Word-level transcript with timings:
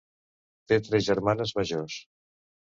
Té 0.71 0.79
tres 0.87 1.05
germanes 1.11 1.55
majors. 1.61 2.01